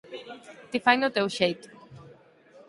Ti 0.69 0.77
faino 0.85 1.03
ao 1.05 1.13
teu 1.15 1.27
xeito 1.37 1.67